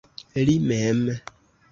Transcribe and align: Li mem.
Li 0.47 0.55
mem. 0.71 1.03